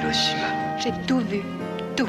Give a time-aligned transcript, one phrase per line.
[0.00, 0.78] Hiroshima.
[0.78, 1.42] J'ai tout vu.
[1.94, 2.08] Tout.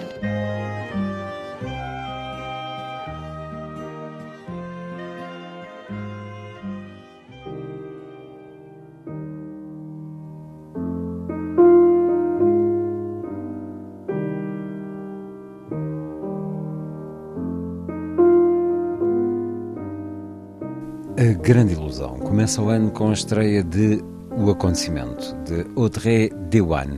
[21.18, 24.02] A Grande Ilusão começa o ano com a estreia de
[24.38, 26.98] O Acontecimento, de Audrey Dewan,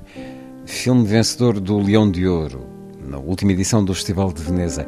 [0.65, 2.65] filme vencedor do Leão de Ouro,
[3.05, 4.87] na última edição do Festival de Veneza.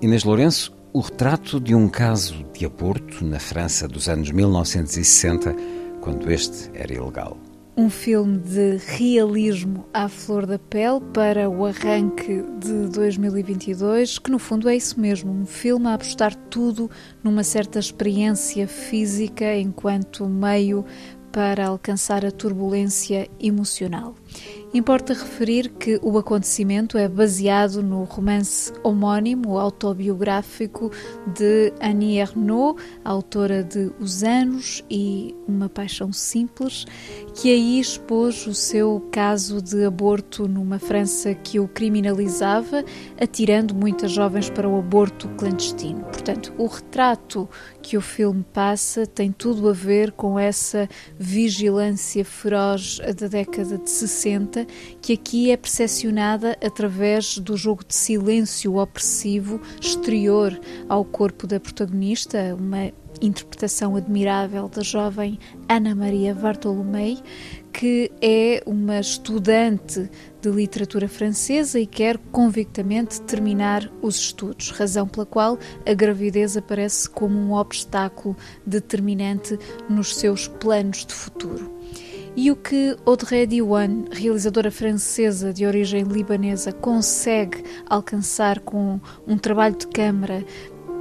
[0.00, 5.54] Inês Lourenço, o retrato de um caso de aborto na França dos anos 1960,
[6.00, 7.36] quando este era ilegal.
[7.76, 14.38] Um filme de realismo à flor da pele para o arranque de 2022, que no
[14.38, 16.90] fundo é isso mesmo, um filme a apostar tudo
[17.22, 20.84] numa certa experiência física enquanto meio
[21.32, 24.14] para alcançar a turbulência emocional.
[24.74, 30.92] Importa referir que o acontecimento é baseado no romance homónimo autobiográfico
[31.34, 36.84] de Annie Ernaux, autora de Os Anos e Uma Paixão Simples,
[37.34, 42.84] que aí expôs o seu caso de aborto numa França que o criminalizava,
[43.18, 46.04] atirando muitas jovens para o aborto clandestino.
[46.04, 47.48] Portanto, o retrato
[47.80, 50.86] que o filme passa tem tudo a ver com essa
[51.18, 54.66] vigilância feroz da década de 60,
[55.02, 60.58] que aqui é percepcionada através do jogo de silêncio opressivo exterior
[60.88, 67.18] ao corpo da protagonista, uma interpretação admirável da jovem Ana Maria Bartolomei,
[67.72, 75.26] que é uma estudante de literatura francesa e quer convictamente terminar os estudos, razão pela
[75.26, 78.36] qual a gravidez aparece como um obstáculo
[78.66, 79.58] determinante
[79.88, 81.78] nos seus planos de futuro.
[82.40, 89.76] E o que Audrey Diwan, realizadora francesa de origem libanesa, consegue alcançar com um trabalho
[89.76, 90.44] de câmara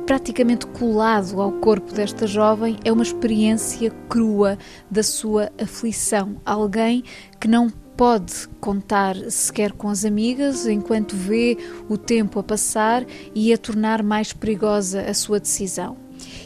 [0.07, 4.57] praticamente colado ao corpo desta jovem é uma experiência crua
[4.89, 6.37] da sua aflição.
[6.45, 7.03] Alguém
[7.37, 11.57] que não pode contar sequer com as amigas enquanto vê
[11.89, 15.97] o tempo a passar e a tornar mais perigosa a sua decisão.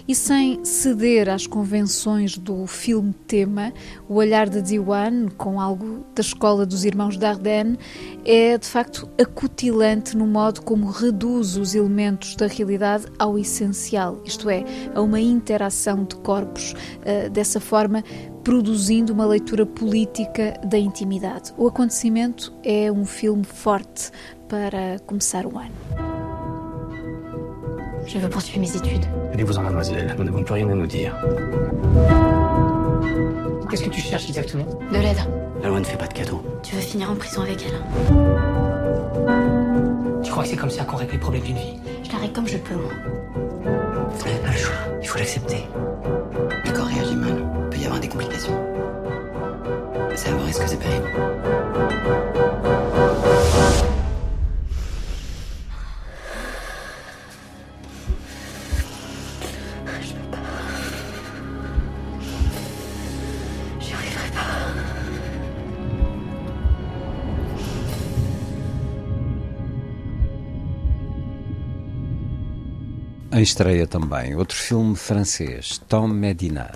[0.08, 3.74] E sem ceder às convenções do filme tema,
[4.08, 7.78] o olhar de Diwan, com algo da escola dos irmãos Dardenne,
[8.26, 14.50] é de facto acutilante no modo como reduz os elementos da realidade ao essencial, isto
[14.50, 14.64] é,
[14.94, 16.74] a uma interação de corpos.
[16.74, 18.04] Uh, dessa forma,
[18.44, 21.54] produzindo uma leitura política da intimidade.
[21.58, 24.12] O acontecimento é um filme forte
[24.48, 26.11] para começar o ano.
[28.06, 29.06] Je veux poursuivre mes études.
[29.34, 30.16] Allez-vous-en, mademoiselle.
[30.18, 31.16] Nous n'avons plus rien à nous dire.
[33.70, 34.66] Qu'est-ce que tu cherches exactement?
[34.92, 35.18] De l'aide.
[35.62, 36.44] La loi ne fait pas de cadeaux.
[36.64, 37.82] Tu veux finir en prison avec elle
[40.24, 41.80] Tu crois que c'est comme ça qu'on règle les problèmes d'une vie?
[42.04, 42.92] Je la règle comme je peux, moi.
[43.64, 44.76] Vous n'avez pas le choix.
[45.02, 45.64] Il faut l'accepter.
[46.66, 47.46] Le corps réagit mal.
[47.64, 48.60] Il peut y avoir des complications.
[50.16, 50.68] C'est à vos risques et
[73.42, 76.70] Em estreia também outro filme francês, Tom Medina,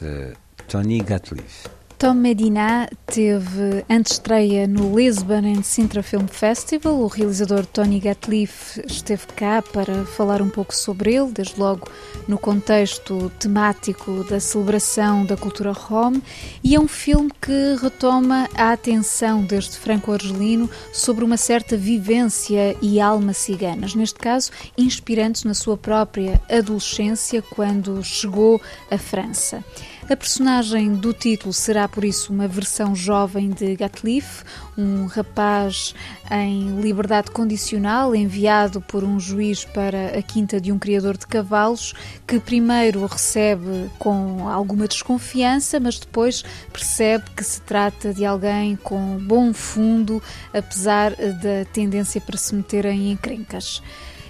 [0.00, 0.34] de
[0.68, 1.68] Tony Gatliff.
[2.02, 6.94] Tom Medina teve antestreia no Lisbon and Sintra Film Festival.
[6.94, 11.88] O realizador Tony Gatliff esteve cá para falar um pouco sobre ele, desde logo
[12.26, 16.20] no contexto temático da celebração da cultura rom.
[16.64, 23.00] E é um filme que retoma a atenção deste franco-argelino sobre uma certa vivência e
[23.00, 23.94] alma ciganas.
[23.94, 28.60] Neste caso, inspirando-se na sua própria adolescência quando chegou
[28.90, 29.62] à França.
[30.10, 34.42] A personagem do título será, por isso, uma versão jovem de Gatliff,
[34.76, 35.94] um rapaz
[36.28, 41.94] em liberdade condicional enviado por um juiz para a quinta de um criador de cavalos,
[42.26, 49.16] que primeiro recebe com alguma desconfiança, mas depois percebe que se trata de alguém com
[49.18, 50.20] bom fundo,
[50.52, 53.80] apesar da tendência para se meter em encrencas.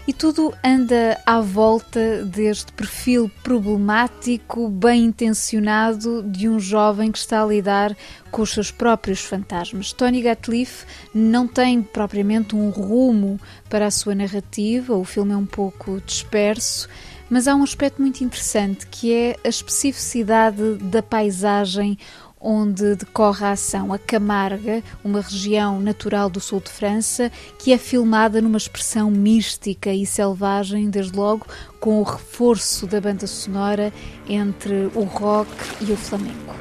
[0.04, 7.40] E tudo anda à volta deste perfil problemático, bem intencionado de um jovem que está
[7.40, 7.96] a lidar
[8.28, 9.92] com os seus próprios fantasmas.
[9.92, 10.84] Tony Gatliff
[11.14, 13.38] não tem propriamente um rumo
[13.70, 16.88] para a sua narrativa, o filme é um pouco disperso,
[17.30, 21.96] mas há um aspecto muito interessante que é a especificidade da paisagem
[22.42, 27.78] onde decorre a ação, a Camarga, uma região natural do sul de França, que é
[27.78, 31.46] filmada numa expressão mística e selvagem, desde logo
[31.78, 33.92] com o reforço da banda sonora
[34.28, 35.50] entre o rock
[35.80, 36.54] e o flamenco.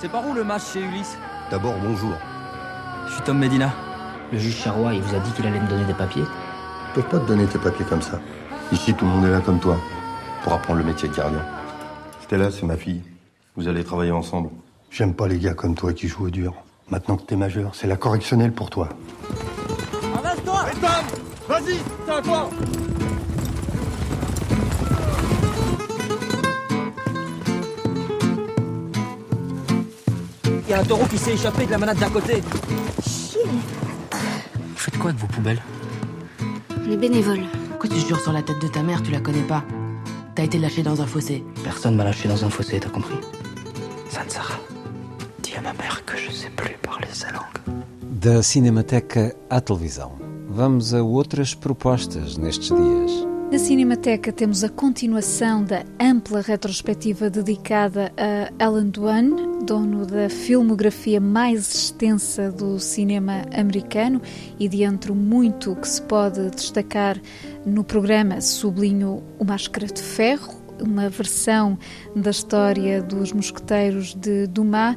[0.00, 1.18] C'est par où le match chez Ulysse
[1.50, 2.14] D'abord, bonjour.
[3.08, 3.74] Je suis Tom Medina.
[4.30, 7.08] Le juge Charrois, il vous a dit qu'il allait me donner des papiers Ils peuvent
[7.08, 8.20] pas te donner tes papiers comme ça.
[8.70, 9.76] Ici, tout le monde est là comme toi,
[10.44, 11.44] pour apprendre le métier de gardien.
[12.22, 13.02] Stella, c'est ma fille.
[13.58, 14.50] Vous allez travailler ensemble.
[14.88, 16.54] J'aime pas les gars comme toi qui jouent au dur.
[16.90, 18.88] Maintenant que t'es majeur, c'est la correctionnelle pour toi.
[20.14, 20.62] Arrête-toi
[21.48, 22.50] Vas-y, c'est à toi
[30.46, 32.40] Il y a un taureau qui s'est échappé de la manade d'à côté.
[33.04, 35.62] Chier Vous faites quoi avec vos poubelles?
[36.86, 37.42] On est bénévoles.
[37.70, 39.64] Pourquoi tu jures sur la tête de ta mère, tu la connais pas?
[40.36, 41.42] T'as été lâché dans un fossé.
[41.64, 43.16] Personne m'a lâché dans un fossé, t'as compris?
[44.18, 44.58] Sansara,
[45.44, 47.60] dis à ma mère que je sais plus parler sa langue.
[48.02, 50.10] Da Cinemateca à televisão.
[50.48, 53.28] Vamos a outras propostas nestes dias.
[53.52, 61.20] Na Cinemateca temos a continuação da ampla retrospectiva dedicada a Alan Duane, dono da filmografia
[61.20, 64.20] mais extensa do cinema americano
[64.58, 67.20] e de entre muito que se pode destacar
[67.64, 71.78] no programa sublinho o Máscara de Ferro, uma versão
[72.14, 74.96] da história dos mosqueteiros de Dumas,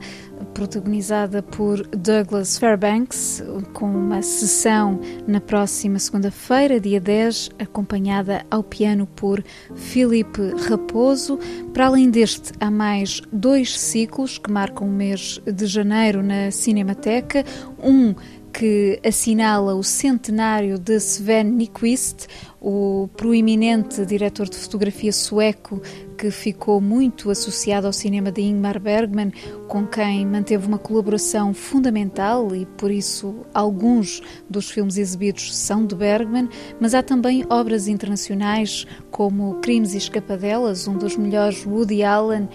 [0.54, 3.44] protagonizada por Douglas Fairbanks,
[3.74, 9.44] com uma sessão na próxima segunda-feira, dia 10, acompanhada ao piano por
[9.76, 11.38] Filipe Raposo.
[11.74, 17.46] Para além deste, há mais dois ciclos que marcam o mês de janeiro na Cinemateca.
[17.82, 18.16] Um
[18.54, 22.28] que assinala o centenário de Sven Nykvist,
[22.62, 25.82] o proeminente diretor de fotografia sueco
[26.16, 29.32] que ficou muito associado ao cinema de Ingmar Bergman,
[29.68, 35.96] com quem manteve uma colaboração fundamental e por isso alguns dos filmes exibidos são de
[35.96, 36.48] Bergman,
[36.80, 42.48] mas há também obras internacionais como Crimes e Escapadelas, um dos melhores Woody Allen,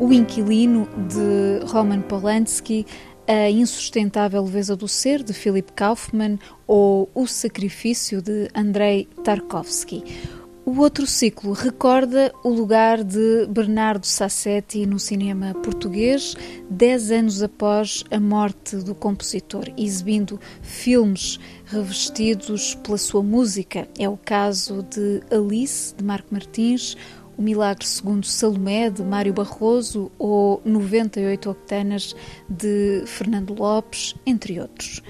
[0.00, 2.84] O Inquilino de Roman Polanski,
[3.26, 10.02] a Insustentável Leveza do Ser, de Philip Kaufman, ou O Sacrifício, de Andrei Tarkovsky.
[10.64, 16.36] O outro ciclo recorda o lugar de Bernardo Sassetti no cinema português,
[16.70, 23.88] dez anos após a morte do compositor, exibindo filmes revestidos pela sua música.
[23.98, 26.96] É o caso de Alice, de Marco Martins,
[27.36, 32.14] o Milagre segundo Salomé, de Mário Barroso, ou 98 Octanas,
[32.48, 35.02] de Fernando Lopes, entre outros.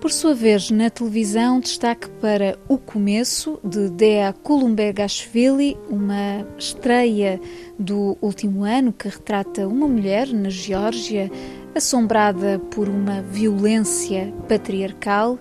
[0.00, 7.38] Por sua vez, na televisão, destaque para O Começo, de Dea Kulumbegashvili, uma estreia
[7.78, 11.30] do último ano que retrata uma mulher na Geórgia
[11.74, 15.38] assombrada por uma violência patriarcal.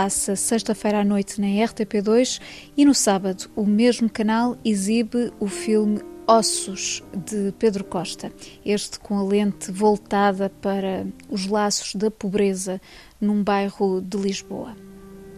[0.00, 2.40] Passa sexta-feira à noite na RTP2
[2.76, 8.30] e no sábado o mesmo canal exibe o filme Ossos, de Pedro Costa.
[8.64, 12.80] Este com a lente voltada para os laços da pobreza
[13.20, 14.76] num bairro de Lisboa.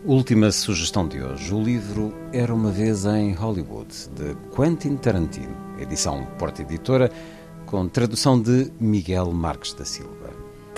[0.05, 6.27] Última sugestão de hoje: o livro Era uma Vez em Hollywood, de Quentin Tarantino, edição
[6.39, 7.11] Porta Editora,
[7.65, 10.20] com tradução de Miguel Marques da Silva.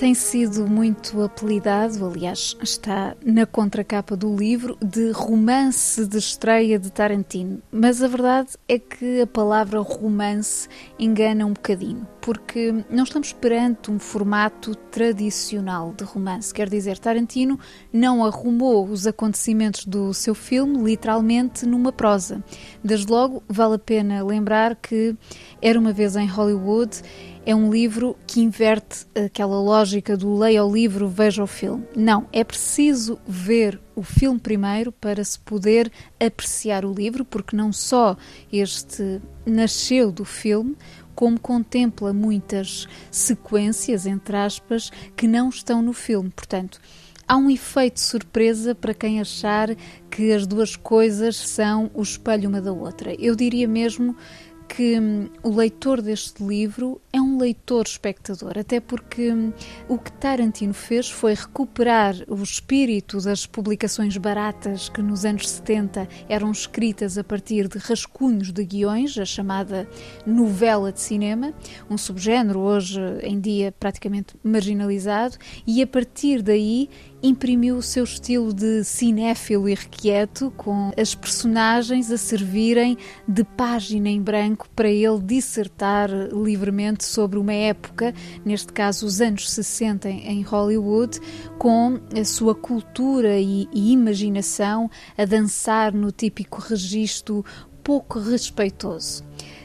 [0.03, 6.91] Tem sido muito apelidado, aliás, está na contracapa do livro, de romance de estreia de
[6.91, 7.63] Tarantino.
[7.71, 10.69] Mas a verdade é que a palavra romance
[10.99, 16.53] engana um bocadinho, porque não estamos perante um formato tradicional de romance.
[16.53, 17.57] Quer dizer, Tarantino
[17.93, 22.43] não arrumou os acontecimentos do seu filme literalmente numa prosa.
[22.83, 25.17] Desde logo, vale a pena lembrar que
[25.61, 27.01] Era uma vez em Hollywood
[27.45, 31.85] é um livro que inverte aquela lógica do leia o livro, veja o filme.
[31.97, 37.73] Não, é preciso ver o filme primeiro para se poder apreciar o livro, porque não
[37.73, 38.17] só
[38.53, 40.77] este nasceu do filme,
[41.15, 46.31] como contempla muitas sequências, entre aspas, que não estão no filme.
[46.31, 46.81] Portanto,
[47.27, 49.75] há um efeito surpresa para quem achar
[50.11, 53.15] que as duas coisas são o espelho uma da outra.
[53.19, 54.17] Eu diria mesmo
[54.69, 59.53] que hum, o leitor deste livro é um leitor espectador, até porque hum,
[59.89, 66.09] o que Tarantino fez foi recuperar o espírito das publicações baratas que nos anos 70
[66.29, 69.89] eram escritas a partir de rascunhos de guiões, a chamada
[70.27, 71.53] novela de cinema,
[71.91, 76.89] um subgénero hoje em dia praticamente marginalizado, e a partir daí
[77.23, 84.21] imprimiu o seu estilo de cinéfilo irrequieto, com as personagens a servirem de página em
[84.21, 88.15] branco para ele dissertar livremente sobre uma época,
[88.45, 91.19] neste caso os anos 60 em Hollywood,
[91.59, 97.45] com a sua cultura e, e imaginação a dançar no típico registro
[97.83, 99.25] pouco respeitoso.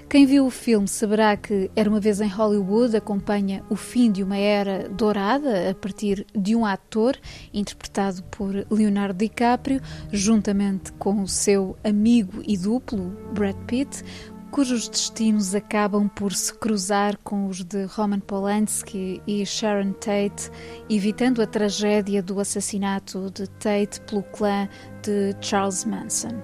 [0.09, 4.23] Quem viu o filme saberá que Era uma vez em Hollywood acompanha o fim de
[4.23, 7.17] uma era dourada a partir de um ator
[7.53, 14.01] interpretado por Leonardo DiCaprio, juntamente com o seu amigo e duplo Brad Pitt,
[14.47, 20.49] cujos destinos acabam por se cruzar com os de Roman Polanski e Sharon Tate,
[20.89, 24.67] evitando a tragédia do assassinato de Tate pelo clã
[25.03, 26.41] de Charles Manson.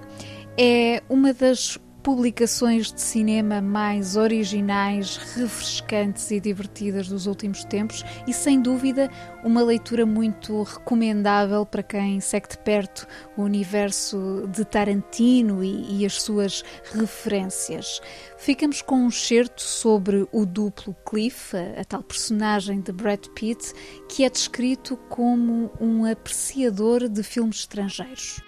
[0.56, 8.32] É uma das publicações de cinema mais originais, refrescantes e divertidas dos últimos tempos e,
[8.32, 9.10] sem dúvida,
[9.42, 13.08] uma leitura muito recomendável para quem segue de perto
[13.38, 18.02] o universo de Tarantino e, e as suas referências.
[18.36, 23.72] Ficamos com um certo sobre o duplo Cliff, a, a tal personagem de Brad Pitt,
[24.10, 28.42] que é descrito como um apreciador de filmes estrangeiros.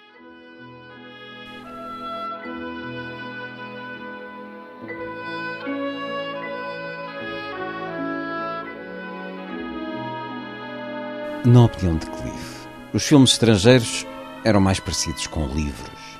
[11.45, 14.05] Na opinião de Cliff, os filmes estrangeiros
[14.43, 16.17] eram mais parecidos com livros.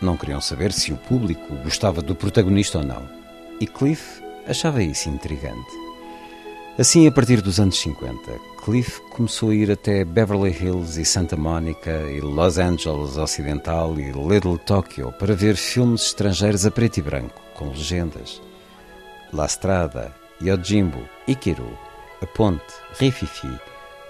[0.00, 3.08] Não queriam saber se o público gostava do protagonista ou não.
[3.60, 5.70] E Cliff achava isso intrigante.
[6.76, 8.32] Assim, a partir dos anos 50,
[8.64, 14.10] Cliff começou a ir até Beverly Hills e Santa Monica e Los Angeles Ocidental e
[14.10, 18.42] Little Tokyo para ver filmes estrangeiros a preto e branco, com legendas.
[19.32, 21.78] La Strada, Yojimbo, Ikiru,
[22.20, 22.64] A Ponte,
[22.98, 23.48] Rififi,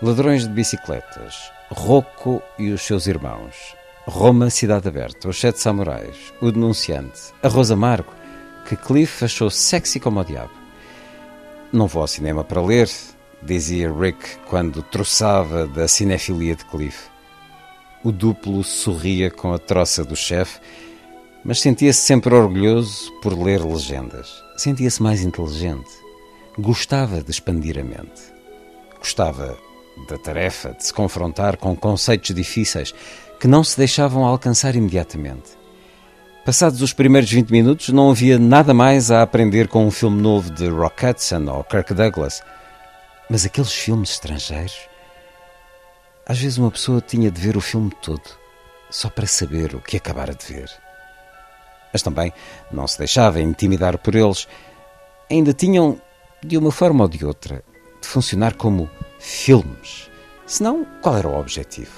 [0.03, 6.51] Ladrões de bicicletas, Rocco e os seus irmãos, Roma, Cidade Aberta, Os Sete Samurais, O
[6.51, 8.13] Denunciante, Arroz Amargo,
[8.69, 10.53] que Cliff achou sexy como o diabo.
[11.73, 12.91] Não vou ao cinema para ler,
[13.41, 17.09] dizia Rick quando troçava da cinefilia de Cliff.
[18.03, 20.59] O duplo sorria com a troça do chefe,
[21.45, 24.43] mas sentia-se sempre orgulhoso por ler legendas.
[24.57, 25.91] Sentia-se mais inteligente.
[26.59, 28.35] Gostava de expandir a mente.
[28.99, 29.57] Gostava
[30.09, 32.95] da tarefa de se confrontar com conceitos difíceis
[33.41, 35.65] que não se deixavam alcançar imediatamente.
[36.45, 40.51] Passados os primeiros 20 minutos, não havia nada mais a aprender com um filme novo
[40.51, 42.43] de Rock Hudson ou Kirk Douglas.
[43.31, 44.79] Mas aqueles filmes estrangeiros.
[46.27, 48.23] Às vezes uma pessoa tinha de ver o filme todo,
[48.91, 50.71] só para saber o que acabara de ver.
[51.93, 52.33] Mas também
[52.71, 54.47] não se deixava intimidar por eles.
[55.31, 56.01] Ainda tinham,
[56.43, 57.63] de uma forma ou de outra,
[58.03, 58.91] de funcionar como
[59.25, 60.11] filmes.
[60.47, 61.93] Senão, qual era o objetivo?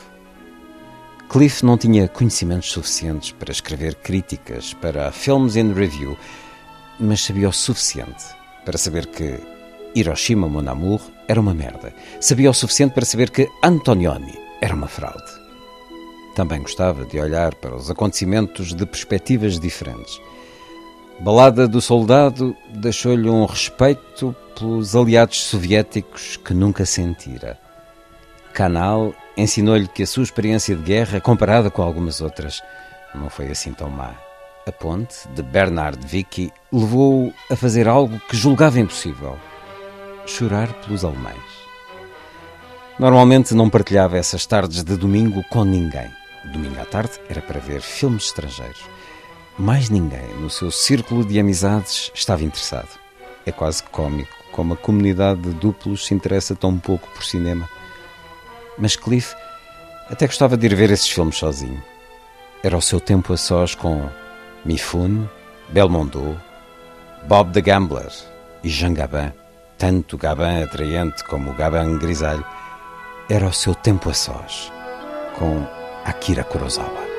[1.29, 6.17] Cliff não tinha conhecimentos suficientes para escrever críticas para Films in Review,
[7.01, 8.25] mas sabia o suficiente
[8.65, 9.41] para saber que
[9.93, 11.93] Hiroshima Mon Amour era uma merda.
[12.21, 15.33] Sabia o suficiente para saber que Antonioni era uma fraude.
[16.37, 20.21] Também gostava de olhar para os acontecimentos de perspectivas diferentes.
[21.19, 27.59] Balada do Soldado deixou-lhe um respeito pelos aliados soviéticos que nunca sentira.
[28.53, 32.63] Canal ensinou-lhe que a sua experiência de guerra, comparada com algumas outras,
[33.15, 34.15] não foi assim tão má.
[34.67, 39.39] A ponte, de Bernard Vicky, levou-o a fazer algo que julgava impossível:
[40.27, 41.67] chorar pelos alemães.
[42.99, 46.11] Normalmente não partilhava essas tardes de domingo com ninguém.
[46.53, 48.83] Domingo à tarde era para ver filmes estrangeiros.
[49.59, 52.91] Mais ninguém no seu círculo de amizades estava interessado.
[53.47, 57.69] É quase cômico como a comunidade de duplos se interessa tão pouco por cinema.
[58.79, 59.35] Mas Cliff
[60.11, 61.83] até gostava de ir ver esses filmes sozinho.
[62.63, 64.09] Era o seu tempo a sós com
[64.65, 65.29] Mifune,
[65.71, 66.41] Belmondo,
[67.27, 68.13] Bob the Gambler
[68.63, 69.33] e Jean Gabin,
[69.79, 72.45] tanto Gabin atraente como Gabin grisalho.
[73.29, 74.71] Era o seu tempo a sós
[75.39, 75.67] com
[76.05, 77.16] Akira Kurosawa.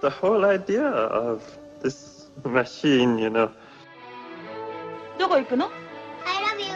[0.00, 1.42] the whole idea of
[1.80, 3.50] this machine, you know.
[5.18, 6.74] どこ行くの I love you.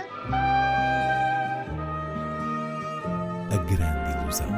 [3.50, 4.48] A grande ilusão.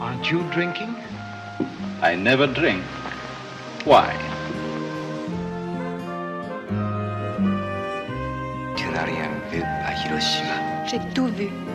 [0.00, 0.94] Aren't you drinking?
[2.02, 2.82] I never drink.
[3.84, 4.12] Why?
[8.76, 10.86] Tu n'as rien vu à Hiroshima.
[10.86, 11.46] J'ai tout vu.
[11.46, 11.69] Tout.